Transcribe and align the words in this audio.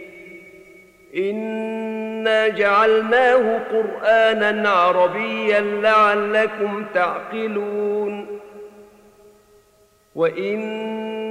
إنا 1.15 2.47
جعلناه 2.47 3.59
قرآنا 3.71 4.69
عربيا 4.69 5.61
لعلكم 5.61 6.85
تعقلون. 6.93 8.39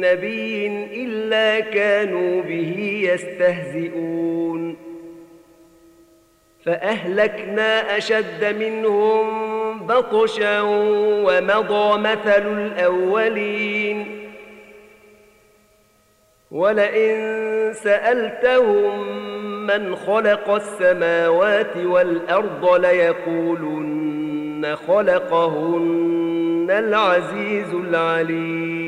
نبي 0.00 0.66
إلا 1.04 1.60
كانوا 1.60 2.42
به 2.42 3.00
يستهزئون. 3.12 4.76
فأهلكنا 6.64 7.96
أشد 7.96 8.56
منهم 8.58 9.26
بطشا 9.86 10.60
ومضى 11.24 11.98
مثل 11.98 12.58
الأولين. 12.58 14.06
ولئن 16.50 17.72
سألتهم 17.72 19.08
من 19.66 19.96
خلق 19.96 20.50
السماوات 20.50 21.76
والأرض 21.76 22.84
ليقولن 22.84 24.76
خلقهن 24.86 26.66
العزيز 26.70 27.74
العليم. 27.74 28.87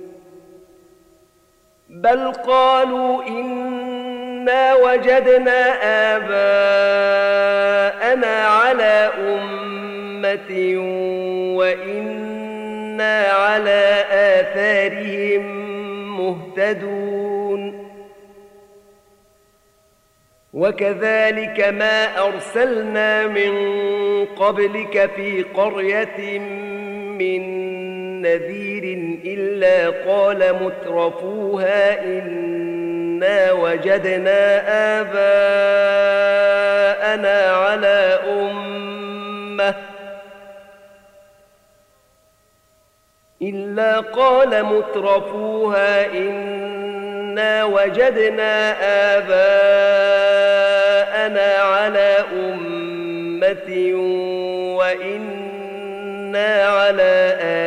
بل 2.01 2.31
قالوا 2.31 3.23
إنا 3.27 4.73
وجدنا 4.73 5.73
آباءنا 6.15 7.55
على 8.47 9.11
أمة 9.19 10.75
وإنا 11.57 13.23
على 13.25 14.05
آثارهم 14.11 15.41
مهتدون 16.17 17.91
وكذلك 20.53 21.59
ما 21.59 22.25
أرسلنا 22.27 23.27
من 23.27 23.51
قبلك 24.25 25.09
في 25.15 25.43
قرية 25.43 26.39
من 27.19 27.80
نذير 28.21 28.83
إلا 29.25 29.89
قال 30.11 30.53
مترفوها 30.63 32.03
إنا 32.03 33.51
وجدنا 33.51 34.61
آباءنا 35.01 35.91
على 37.51 38.19
أمة 38.27 39.75
إلا 43.41 43.99
قال 43.99 44.63
مترفوها 44.65 46.05
إنا 46.13 47.63
وجدنا 47.63 48.73
آباءنا 49.17 50.41
على 51.55 52.17
أمة 52.33 53.93
وإنا 54.77 56.63
على 56.65 57.20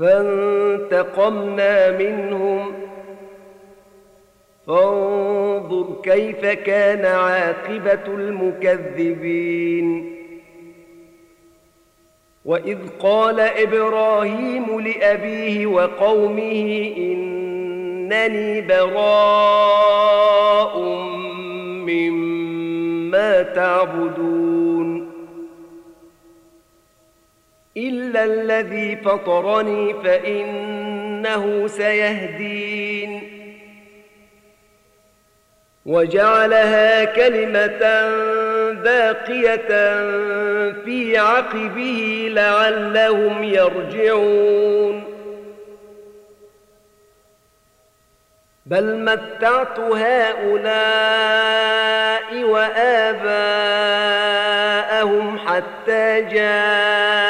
فانتقمنا 0.00 1.98
منهم. 1.98 2.72
فانظر 4.66 5.86
كيف 6.02 6.46
كان 6.46 7.04
عاقبة 7.04 8.14
المكذبين. 8.14 10.16
وإذ 12.44 12.78
قال 13.00 13.40
إبراهيم 13.40 14.80
لأبيه 14.80 15.66
وقومه 15.66 16.92
إنني 16.96 18.60
براء 18.60 20.78
مما 21.86 23.42
تعبدون. 23.42 24.49
إلا 27.80 28.24
الذي 28.24 28.96
فطرني 28.96 29.94
فإنه 30.04 31.66
سيهدين 31.66 33.40
وجعلها 35.86 37.04
كلمة 37.04 37.78
باقية 38.72 39.68
في 40.84 41.18
عقبه 41.18 42.28
لعلهم 42.32 43.44
يرجعون 43.44 45.04
بل 48.66 48.98
متعت 48.98 49.78
هؤلاء 49.80 51.00
وآباءهم 52.44 53.80
حتى 55.38 56.20
جاءهم 56.20 57.29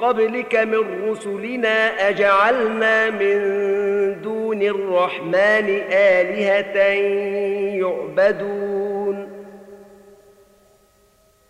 قبلك 0.00 0.56
من 0.56 1.10
رسلنا 1.10 2.08
أجعلنا 2.08 3.10
من 3.10 3.40
دون 4.22 4.62
الرحمن 4.62 5.82
آلهة 5.92 6.78
يعبدون. 7.78 9.30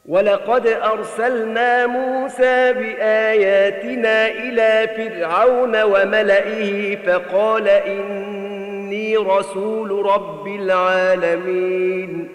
ولقد 0.06 0.66
أرسلنا 0.66 1.86
موسى 1.86 2.72
بآياتنا 2.72 4.28
إلى 4.28 4.88
فرعون 4.96 5.82
وملئه 5.82 6.96
فقال 6.96 7.68
إني 7.68 9.16
رسول 9.16 10.06
رب 10.06 10.46
العالمين. 10.46 12.28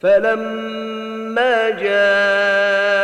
فلما 0.00 1.70
جاءهم 1.70 3.03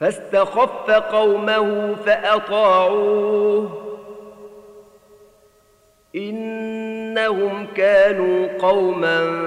فاستخف 0.00 0.90
قومه 0.90 1.96
فأطاعوه. 2.06 3.86
إنهم 6.16 7.66
كانوا 7.76 8.48
قوما 8.58 9.46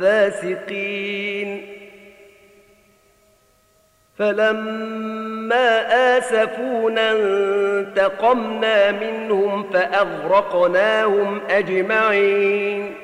فاسقين. 0.00 1.66
فلما 4.18 5.86
آسفونا 6.18 7.12
انتقمنا 7.12 8.92
منهم 8.92 9.70
فأغرقناهم 9.70 11.40
أجمعين. 11.50 13.03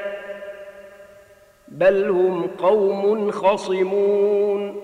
بل 1.71 2.09
هم 2.09 2.47
قوم 2.47 3.31
خصمون. 3.31 4.81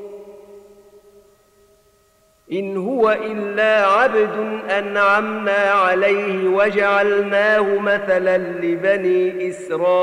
إن 2.51 2.77
هو 2.77 3.11
إلا 3.11 3.85
عبد 3.85 4.61
أنعمنا 4.69 5.71
عليه 5.71 6.47
وجعلناه 6.47 7.79
مثلا 7.79 8.37
لبني 8.37 9.49
إسرائيل. 9.49 9.97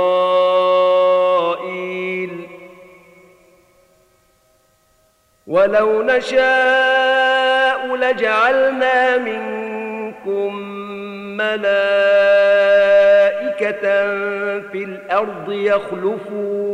ولو 5.47 6.03
نشاء 6.03 7.97
لجعلنا 7.97 9.19
منكم 9.19 10.57
ملائكة 11.37 11.85
في 14.61 14.85
الأرض 14.85 15.53
يخلفون. 15.53 16.74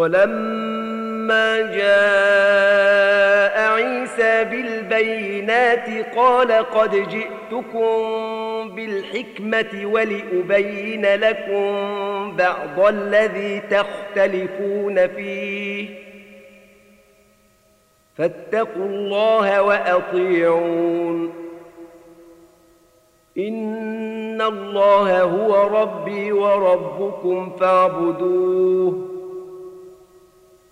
ولما 0.00 1.60
جاء 1.60 3.72
عيسى 3.72 4.44
بالبينات 4.44 6.16
قال 6.16 6.52
قد 6.52 6.90
جئتكم 6.90 8.00
بالحكمة 8.74 9.86
ولأبين 9.86 11.06
لكم 11.06 11.72
بعض 12.36 12.80
الذي 12.88 13.62
تختلفون 13.70 15.06
فيه. 15.06 15.88
فاتقوا 18.16 18.86
الله 18.86 19.62
وأطيعون. 19.62 21.34
إن 23.38 24.42
الله 24.42 25.22
هو 25.22 25.82
ربي 25.82 26.32
وربكم 26.32 27.56
فاعبدوه. 27.60 29.09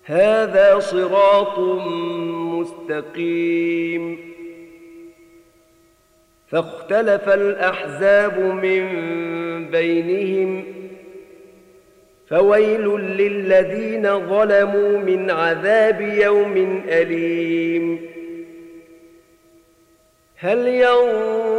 هذا 0.09 0.79
صراط 0.79 1.59
مستقيم. 2.59 4.19
فاختلف 6.47 7.29
الأحزاب 7.29 8.39
من 8.39 8.85
بينهم 9.71 10.65
فويل 12.29 12.87
للذين 12.97 14.29
ظلموا 14.29 14.97
من 14.97 15.31
عذاب 15.31 16.01
يوم 16.01 16.83
أليم. 16.87 18.09
هل 20.37 20.67
ينظرون 20.67 21.58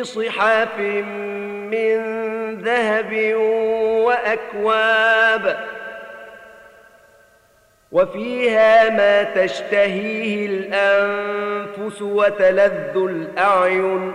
بصحاف 0.00 0.78
من 1.70 1.98
ذهب 2.62 3.34
وأكواب 4.04 5.56
وفيها 7.92 8.90
ما 8.90 9.22
تشتهيه 9.22 10.46
الأنفس 10.46 12.02
وتلذ 12.02 12.96
الأعين 12.96 14.12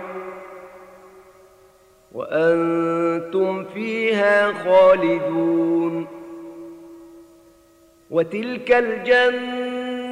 وأنتم 2.12 3.64
فيها 3.64 4.52
خالدون 4.52 6.06
وتلك 8.10 8.70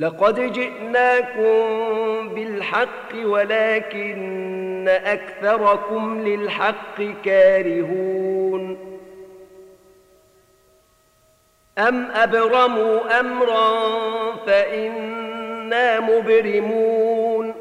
لقد 0.00 0.52
جئناكم 0.52 2.28
بالحق 2.28 3.14
ولكن 3.14 4.88
أكثركم 4.88 6.22
للحق 6.22 7.02
كارهون. 7.24 8.78
أم 11.78 12.10
أبرموا 12.10 13.20
أمرا 13.20 13.90
فإنا 14.46 16.00
مبرمون. 16.00 17.54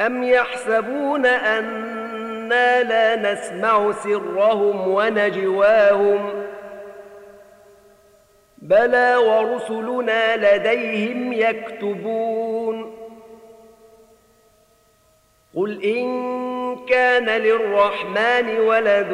أم 0.00 0.22
يحسبون 0.22 1.26
أن 1.26 1.90
إنا 2.50 2.82
لا 2.82 3.32
نسمع 3.32 3.92
سرهم 3.92 4.88
ونجواهم 4.88 6.30
بلى 8.62 9.16
ورسلنا 9.16 10.36
لديهم 10.36 11.32
يكتبون 11.32 12.96
قل 15.56 15.84
إن 15.84 16.76
كان 16.86 17.26
للرحمن 17.26 18.58
ولد 18.58 19.10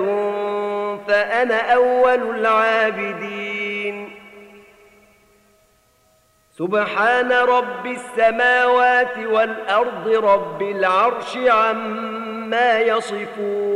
فأنا 1.09 1.75
أول 1.75 2.39
العابدين 2.39 4.11
سبحان 6.59 7.33
رب 7.33 7.87
السماوات 7.87 9.19
والأرض 9.19 10.09
رب 10.09 10.63
العرش 10.63 11.37
عما 11.37 12.81
يصفون 12.81 13.76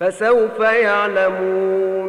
فسوف 0.00 0.60
يعلمون. 0.60 1.99